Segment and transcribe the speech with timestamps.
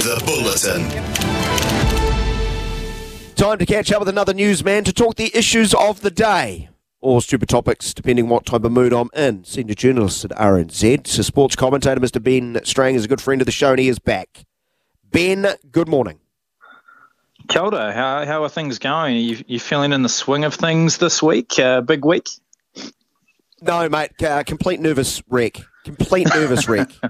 [0.00, 0.88] The Bulletin.
[3.34, 6.70] Time to catch up with another newsman to talk the issues of the day.
[7.02, 9.44] Or stupid topics, depending what type of mood I'm in.
[9.44, 11.08] Senior journalist at RNZ.
[11.08, 12.22] So sports commentator Mr.
[12.22, 14.46] Ben Strang is a good friend of the show and he is back.
[15.10, 16.20] Ben, good morning.
[17.48, 17.92] Kia ora.
[17.92, 19.16] How, how are things going?
[19.16, 21.58] Are you, you feeling in the swing of things this week?
[21.58, 22.28] Uh, big week?
[23.60, 24.22] No, mate.
[24.22, 25.60] Uh, complete nervous wreck.
[25.84, 26.90] Complete nervous wreck.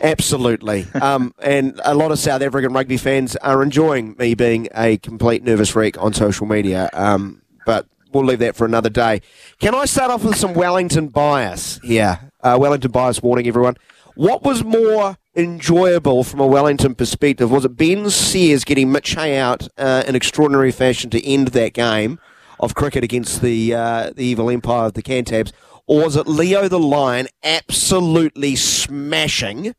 [0.00, 0.86] Absolutely.
[1.00, 5.42] Um, and a lot of South African rugby fans are enjoying me being a complete
[5.42, 6.88] nervous wreck on social media.
[6.92, 9.20] Um, but we'll leave that for another day.
[9.58, 12.30] Can I start off with some Wellington bias here?
[12.40, 13.76] Uh, Wellington bias warning, everyone.
[14.14, 17.50] What was more enjoyable from a Wellington perspective?
[17.50, 21.72] Was it Ben Sears getting Mitch Hay out uh, in extraordinary fashion to end that
[21.72, 22.18] game
[22.58, 25.52] of cricket against the uh, the evil empire of the Cantabs?
[25.86, 29.74] Or was it Leo the Lion absolutely smashing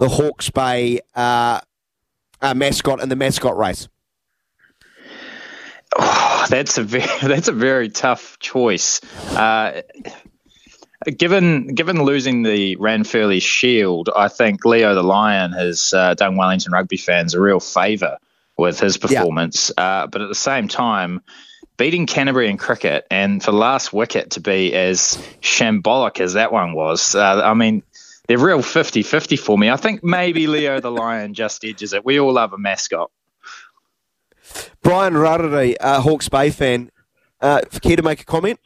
[0.00, 1.60] the Hawke's Bay uh,
[2.40, 3.88] uh, mascot in the mascot race?
[5.96, 9.00] Oh, that's a very that's a very tough choice.
[9.36, 9.82] Uh,
[11.16, 16.72] given given losing the Ranfurly Shield, I think Leo the Lion has uh, done Wellington
[16.72, 18.18] rugby fans a real favour
[18.56, 19.70] with his performance.
[19.76, 19.84] Yeah.
[19.84, 21.20] Uh, but at the same time,
[21.76, 26.52] beating Canterbury in cricket and for the last wicket to be as shambolic as that
[26.52, 27.82] one was, uh, I mean,
[28.30, 29.70] they're real 50 50 for me.
[29.70, 32.04] I think maybe Leo the Lion just edges it.
[32.04, 33.10] We all love a mascot.
[34.84, 36.92] Brian Rarere, uh, Hawke's Bay fan,
[37.40, 38.60] uh, care to make a comment?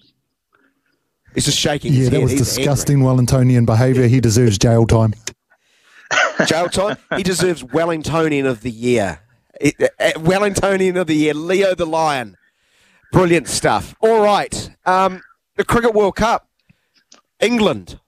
[1.34, 1.94] He's just shaking.
[1.94, 4.06] Yeah, that was He's disgusting Wellingtonian behaviour.
[4.06, 5.14] He deserves jail time.
[6.46, 6.98] jail time.
[7.16, 9.20] He deserves Wellingtonian of the year.
[9.58, 12.36] It, uh, Wellingtonian of the year, Leo the Lion.
[13.12, 13.94] Brilliant stuff.
[14.00, 15.22] All right, um,
[15.56, 16.50] the Cricket World Cup,
[17.40, 17.98] England.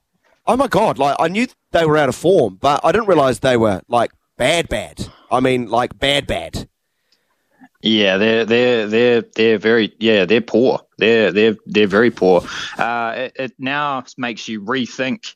[0.47, 0.97] Oh my God!
[0.97, 4.11] Like I knew they were out of form, but I didn't realise they were like
[4.37, 5.05] bad, bad.
[5.29, 6.69] I mean, like bad, bad.
[7.81, 10.79] Yeah, they're they're they're they're very yeah they're poor.
[10.97, 12.43] They're they're they're very poor.
[12.77, 15.35] Uh, it, it, now makes you rethink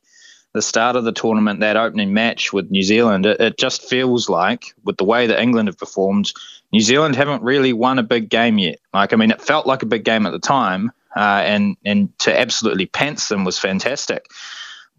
[0.54, 1.60] the start of the tournament.
[1.60, 5.42] That opening match with New Zealand, it, it just feels like with the way that
[5.42, 6.34] England have performed,
[6.72, 8.80] New Zealand haven't really won a big game yet.
[8.94, 12.18] Like I mean, it felt like a big game at the time, uh, and and
[12.20, 14.26] to absolutely pants them was fantastic.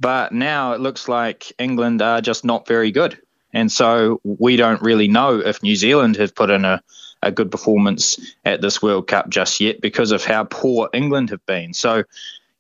[0.02, 3.16] But now it looks like England are just not very good,
[3.52, 6.82] and so we don't really know if New Zealand have put in a
[7.22, 11.44] a good performance at this World Cup just yet because of how poor England have
[11.46, 11.72] been.
[11.72, 12.02] So,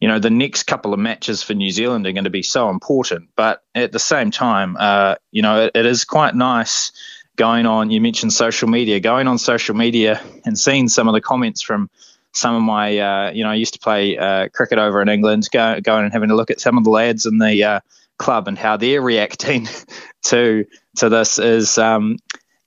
[0.00, 2.70] you know, the next couple of matches for New Zealand are going to be so
[2.70, 3.30] important.
[3.34, 6.92] But at the same time, uh, you know, it, it is quite nice
[7.34, 7.90] going on.
[7.90, 11.90] You mentioned social media, going on social media and seeing some of the comments from
[12.32, 15.48] some of my, uh, you know, I used to play uh, cricket over in England,
[15.52, 17.80] go, going and having a look at some of the lads in the uh,
[18.18, 19.68] club and how they're reacting
[20.24, 20.64] to
[20.96, 22.16] to this is um,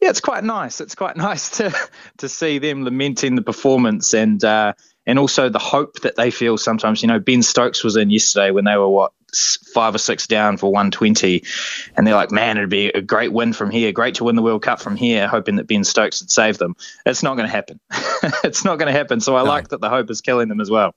[0.02, 0.82] yeah, it's quite nice.
[0.82, 1.74] It's quite nice to
[2.18, 4.74] to see them lamenting the performance and uh,
[5.06, 7.02] and also the hope that they feel sometimes.
[7.02, 9.14] You know, Ben Stokes was in yesterday when they were what
[9.74, 11.44] five or six down for 120,
[11.96, 14.42] and they're like, man, it'd be a great win from here, great to win the
[14.42, 16.76] World Cup from here, hoping that Ben Stokes would save them.
[17.06, 17.80] It's not going to happen.
[18.44, 19.20] it's not going to happen.
[19.20, 19.50] So I no.
[19.50, 20.96] like that the hope is killing them as well.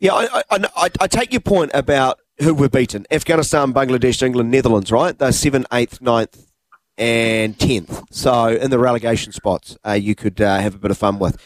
[0.00, 4.92] Yeah, I, I, I, take your point about who we're beaten: Afghanistan, Bangladesh, England, Netherlands.
[4.92, 5.18] Right?
[5.18, 6.48] They're seventh, eighth, ninth,
[6.98, 8.04] and 10th.
[8.10, 11.36] So in the relegation spots, uh, you could uh, have a bit of fun with.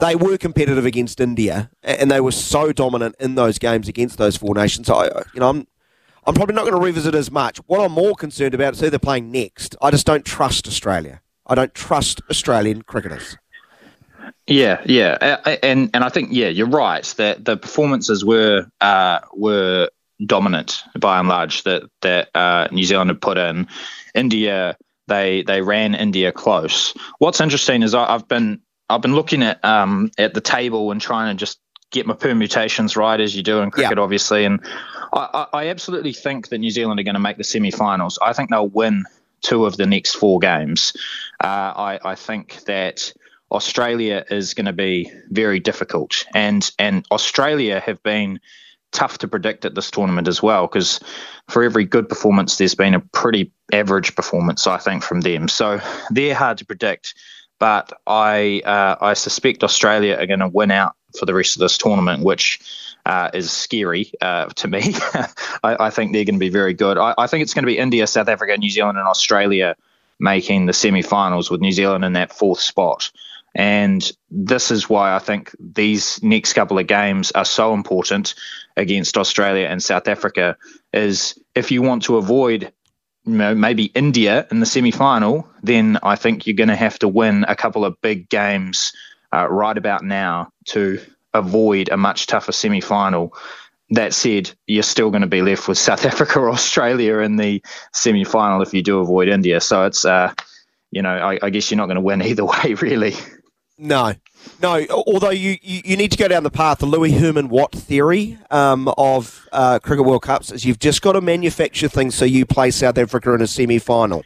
[0.00, 4.36] They were competitive against India, and they were so dominant in those games against those
[4.36, 4.86] four nations.
[4.86, 5.02] So,
[5.34, 5.66] you know, I'm,
[6.26, 7.58] I'm probably not going to revisit as much.
[7.66, 9.76] What I'm more concerned about is who they're playing next.
[9.82, 11.20] I just don't trust Australia.
[11.46, 13.36] I don't trust Australian cricketers.
[14.46, 15.16] Yeah, yeah,
[15.62, 19.90] and and I think yeah, you're right that the performances were uh, were
[20.26, 23.68] dominant by and large that that uh, New Zealand had put in.
[24.14, 24.76] India
[25.10, 26.94] they they ran India close.
[27.18, 31.00] What's interesting is I, have been I've been looking at um, at the table and
[31.00, 31.58] trying to just
[31.90, 34.02] get my permutations right as you do in cricket, yeah.
[34.02, 34.44] obviously.
[34.44, 34.60] And
[35.12, 38.18] I, I, absolutely think that New Zealand are going to make the semi-finals.
[38.22, 39.04] I think they'll win
[39.42, 40.92] two of the next four games.
[41.42, 43.12] Uh, I, I think that
[43.50, 48.40] Australia is going to be very difficult, and and Australia have been
[48.92, 51.00] tough to predict at this tournament as well because
[51.48, 55.48] for every good performance, there's been a pretty average performance, I think, from them.
[55.48, 55.80] So
[56.10, 57.14] they're hard to predict,
[57.60, 61.60] but I uh, I suspect Australia are going to win out for the rest of
[61.60, 62.58] this tournament, which
[63.06, 64.94] uh, is scary uh, to me.
[65.62, 66.98] I, I, think they're going to be very good.
[66.98, 69.76] I, I think it's going to be India, South Africa, New Zealand, and Australia
[70.18, 73.10] making the semi-finals with New Zealand in that fourth spot.
[73.54, 78.34] And this is why I think these next couple of games are so important
[78.76, 80.56] against Australia and South Africa.
[80.92, 82.72] Is if you want to avoid
[83.24, 87.44] maybe India in the semi final, then I think you're going to have to win
[87.46, 88.92] a couple of big games
[89.32, 91.00] uh, right about now to
[91.32, 93.34] avoid a much tougher semi final.
[93.90, 97.62] That said, you're still going to be left with South Africa or Australia in the
[97.92, 99.60] semi final if you do avoid India.
[99.60, 100.32] So it's, uh,
[100.90, 103.14] you know, I, I guess you're not going to win either way, really.
[103.82, 104.12] No,
[104.60, 104.84] no.
[104.90, 108.36] Although you, you, you, need to go down the path, the Louis Herman Watt theory
[108.50, 112.44] um, of uh, cricket World Cups is you've just got to manufacture things so you
[112.44, 114.22] play South Africa in a semi-final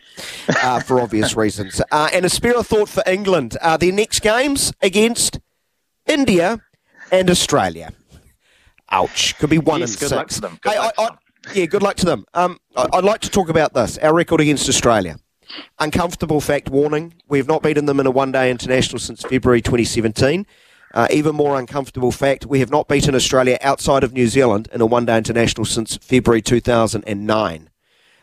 [0.61, 1.81] uh, for obvious reasons.
[1.93, 3.57] Uh, and a spare of thought for England.
[3.63, 5.39] Uh, their next games against
[6.05, 6.61] India
[7.13, 7.93] and Australia.
[8.91, 9.39] Ouch.
[9.39, 10.17] Could be one yes, and good six.
[10.17, 10.59] Luck to them.
[10.63, 11.11] Good hey, I, I,
[11.55, 12.27] yeah, good luck to them.
[12.35, 13.99] Um, I, I'd like to talk about this.
[13.99, 15.17] Our record against Australia.
[15.79, 17.15] Uncomfortable fact warning.
[17.29, 20.47] We have not beaten them in a one day international since February 2017.
[20.95, 24.81] Uh, even more uncomfortable fact, we have not beaten Australia outside of New Zealand in
[24.81, 27.71] a one day international since February 2009.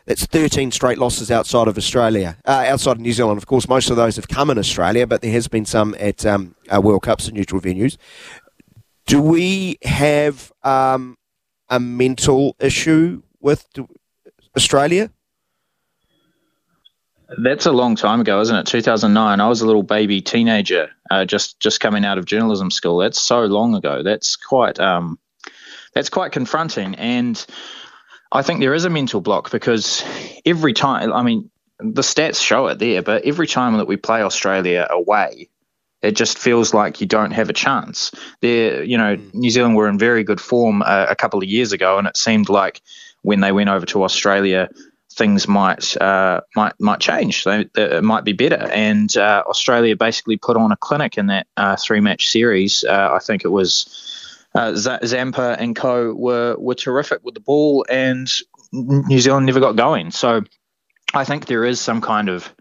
[0.06, 3.38] That's 13 straight losses outside of Australia, uh, outside of New Zealand.
[3.38, 6.26] Of course, most of those have come in Australia, but there has been some at
[6.26, 7.98] um, uh, World Cups and neutral venues.
[9.06, 11.18] Do we have um,
[11.68, 13.66] a mental issue with
[14.56, 15.10] Australia?
[17.38, 18.66] That's a long time ago, isn't it?
[18.66, 19.40] 2009.
[19.40, 22.98] I was a little baby teenager, uh, just just coming out of journalism school.
[22.98, 24.02] That's so long ago.
[24.02, 25.18] That's quite um,
[25.94, 27.44] that's quite confronting, and
[28.30, 30.04] I think there is a mental block because
[30.44, 34.22] every time, I mean, the stats show it there, but every time that we play
[34.22, 35.50] Australia away,
[36.02, 38.10] it just feels like you don't have a chance.
[38.40, 39.34] There, you know, mm.
[39.34, 42.16] New Zealand were in very good form uh, a couple of years ago, and it
[42.16, 42.80] seemed like
[43.22, 44.68] when they went over to Australia,
[45.16, 47.44] things might uh, might might change.
[47.44, 48.68] They, it might be better.
[48.72, 52.84] And uh, Australia basically put on a clinic in that uh, three match series.
[52.84, 57.84] Uh, I think it was uh, Zampa and co were were terrific with the ball,
[57.88, 58.30] and
[58.72, 60.10] New Zealand never got going.
[60.10, 60.42] So
[61.14, 62.52] I think there is some kind of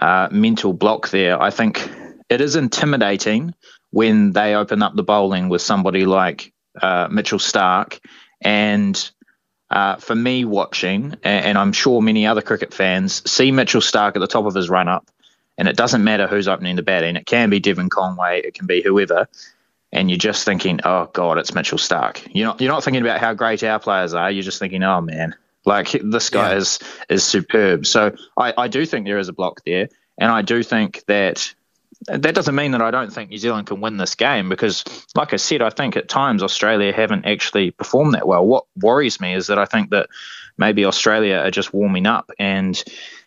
[0.00, 1.40] uh, mental block there.
[1.40, 1.90] I think
[2.28, 3.54] it is intimidating
[3.90, 6.52] when they open up the bowling with somebody like
[7.10, 7.98] Mitchell Starc
[8.40, 9.10] and
[9.70, 14.20] uh, for me watching, and I'm sure many other cricket fans, see Mitchell Starc at
[14.20, 15.08] the top of his run up,
[15.56, 17.16] and it doesn't matter who's opening the batting.
[17.16, 19.28] It can be Devon Conway, it can be whoever,
[19.92, 22.26] and you're just thinking, oh God, it's Mitchell Starc.
[22.32, 24.30] You're not you're not thinking about how great our players are.
[24.30, 26.58] You're just thinking, oh man, like this guy yeah.
[26.58, 27.86] is is superb.
[27.86, 29.88] So I, I do think there is a block there,
[30.18, 31.54] and I do think that
[32.06, 35.34] that doesn't mean that I don't think New Zealand can win this game because, like
[35.34, 38.44] I said, I think at times Australia haven't actually performed that well.
[38.44, 40.08] What worries me is that I think that
[40.56, 42.82] maybe Australia are just warming up and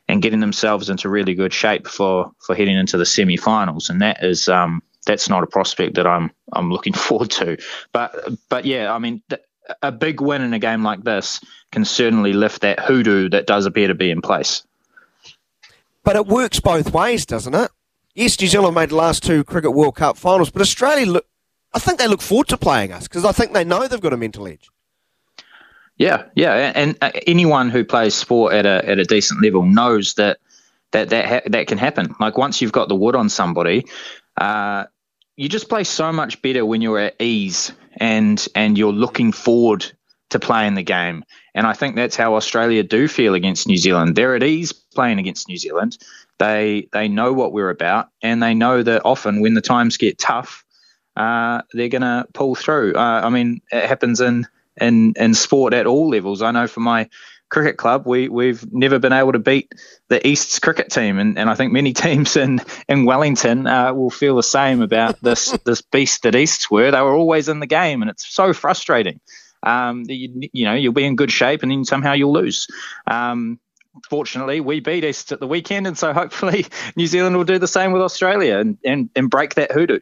[0.08, 4.24] and getting themselves into really good shape for for heading into the semi-finals, and that
[4.24, 7.58] is um, that's not a prospect that I'm I'm looking forward to.
[7.92, 8.16] But
[8.50, 9.22] but yeah, I mean.
[9.30, 9.42] Th-
[9.82, 11.40] a big win in a game like this
[11.72, 14.62] can certainly lift that hoodoo that does appear to be in place.
[16.04, 17.72] But it works both ways, doesn't it?
[18.14, 21.26] Yes, New Zealand made the last two Cricket World Cup finals, but Australia look.
[21.76, 24.14] I think they look forward to playing us because I think they know they've got
[24.14, 24.70] a mental edge.
[25.98, 30.16] Yeah, yeah, and, uh, anyone who plays sport at a at a decent level knows
[30.16, 30.40] that
[30.92, 32.16] that that ha- that can happen.
[32.20, 33.86] Like once you've got the wood on somebody,
[34.38, 34.86] uh,
[35.36, 39.86] you just play so much better when you're at ease and and you're looking forward
[40.30, 41.24] to playing the game.
[41.54, 44.16] And I think that's how Australia do feel against New Zealand.
[44.16, 45.98] They're at ease playing against New Zealand.
[46.40, 50.18] They they know what we're about, and they know that often when the times get
[50.18, 50.64] tough,
[51.16, 52.96] uh, they're going to pull through.
[52.96, 54.48] Uh, I mean, it happens in,
[54.80, 56.42] in in sport at all levels.
[56.42, 57.10] I know for my
[57.54, 59.72] cricket club, we we've never been able to beat
[60.10, 62.60] the East's cricket team, and, and I think many teams in
[62.90, 66.92] in Wellington uh, will feel the same about this this beast that Easts were.
[66.92, 69.22] They were always in the game, and it's so frustrating.
[69.62, 72.68] Um, you, you know, you'll be in good shape, and then somehow you'll lose.
[73.10, 73.60] Um,
[74.10, 77.68] fortunately, we beat East at the weekend, and so hopefully New Zealand will do the
[77.68, 80.00] same with Australia and, and, and break that hoodoo.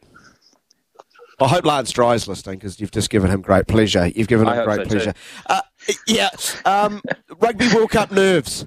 [1.40, 4.06] I hope Lance Dry's listening because you've just given him great pleasure.
[4.06, 5.14] You've given him great so pleasure.
[5.46, 5.62] Uh,
[6.06, 6.30] yeah.
[6.64, 7.02] Um,
[7.40, 8.64] Rugby World Cup nerves.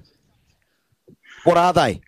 [1.46, 2.02] What are they?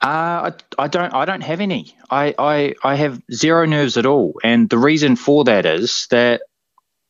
[0.00, 1.14] Uh, I, I, don't.
[1.14, 1.96] I don't have any.
[2.10, 6.42] I, I I have zero nerves at all, and the reason for that is that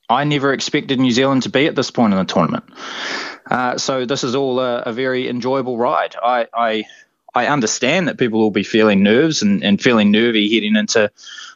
[0.09, 2.65] I never expected New Zealand to be at this point in the tournament.
[3.51, 6.15] Uh, so this is all a, a very enjoyable ride.
[6.23, 6.85] I, I,
[7.35, 11.11] I understand that people will be feeling nerves and, and feeling nervy heading into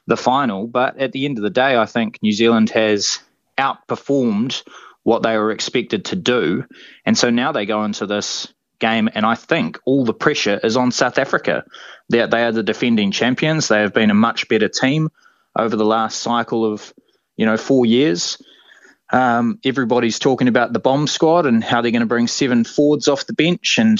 [0.07, 3.19] the final, but at the end of the day, I think New Zealand has
[3.59, 4.63] outperformed
[5.03, 6.65] what they were expected to do,
[7.05, 10.77] and so now they go into this game, and I think all the pressure is
[10.77, 11.65] on South Africa.
[12.09, 13.69] They, they are the defending champions.
[13.69, 15.11] They have been a much better team
[15.57, 16.93] over the last cycle of
[17.39, 18.37] you know four years
[19.11, 23.09] Um, everybody's talking about the bomb squad and how they're going to bring seven forwards
[23.09, 23.99] off the bench and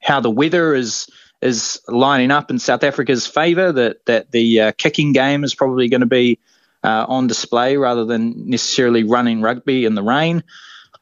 [0.00, 1.08] how the weather is
[1.42, 3.72] is lining up in South Africa's favour.
[3.72, 6.38] That that the uh, kicking game is probably going to be
[6.84, 10.44] uh, on display rather than necessarily running rugby in the rain.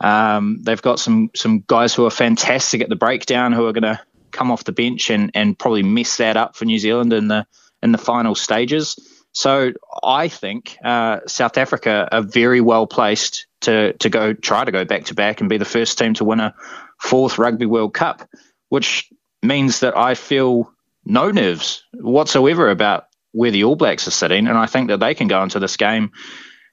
[0.00, 3.82] Um, they've got some some guys who are fantastic at the breakdown who are going
[3.82, 7.28] to come off the bench and, and probably mess that up for New Zealand in
[7.28, 7.46] the
[7.82, 8.96] in the final stages.
[9.32, 9.72] So
[10.02, 14.84] I think uh, South Africa are very well placed to to go try to go
[14.84, 16.54] back to back and be the first team to win a
[17.00, 18.28] fourth Rugby World Cup,
[18.68, 19.10] which
[19.42, 20.72] means that I feel
[21.04, 25.14] no nerves whatsoever about where the All Blacks are sitting, and I think that they
[25.14, 26.12] can go into this game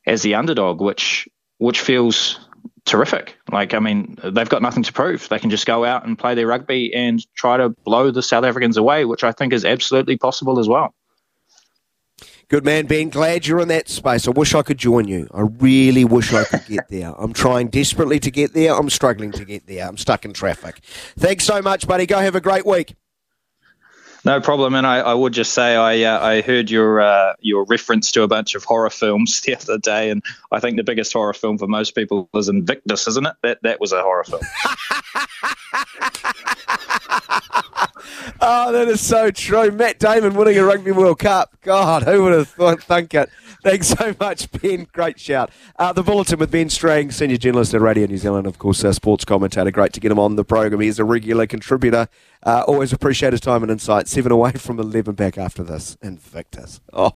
[0.06, 2.40] as the underdog, which which feels
[2.86, 3.38] terrific.
[3.52, 5.30] Like, I mean, they've got nothing to prove.
[5.30, 8.44] They can just go out and play their rugby and try to blow the South
[8.44, 10.94] Africans away, which I think is absolutely possible as well.
[12.50, 13.10] Good man, Ben.
[13.10, 14.28] Glad you're in that space.
[14.28, 15.28] I wish I could join you.
[15.32, 17.14] I really wish I could get there.
[17.16, 18.74] I'm trying desperately to get there.
[18.74, 19.88] I'm struggling to get there.
[19.88, 20.80] I'm stuck in traffic.
[21.16, 22.08] Thanks so much, buddy.
[22.08, 22.96] Go have a great week.
[24.26, 27.66] No problem, and I, I would just say I uh, I heard your uh, your
[27.66, 31.14] reference to a bunch of horror films the other day, and I think the biggest
[31.14, 33.36] horror film for most people is Invictus, isn't it?
[33.44, 34.42] That that was a horror film.
[38.42, 39.72] oh, that is so true.
[39.72, 41.56] Matt Damon winning a Rugby World Cup.
[41.62, 43.30] God, who would have thought, thunk it?
[43.64, 44.88] Thanks so much, Ben.
[44.94, 45.52] Great shout.
[45.78, 48.94] Uh, the Bulletin with Ben Strang, senior journalist at Radio New Zealand, of course, uh,
[48.94, 49.70] sports commentator.
[49.72, 50.80] Great to get him on the program.
[50.82, 52.08] He's a regular contributor.
[52.42, 54.08] Uh, always appreciate his time and insight.
[54.08, 55.98] Seven away from 11 back after this.
[56.02, 56.80] Invictus.
[56.94, 57.08] Oh.